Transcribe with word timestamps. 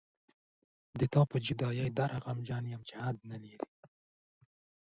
ستا 0.99 1.21
په 1.29 1.37
بېلتون 1.45 1.87
دومره 1.97 2.15
غمجن 2.23 2.63
یمه 2.73 2.85
چې 2.89 2.95
حد 3.03 3.17
نلري 3.29 3.55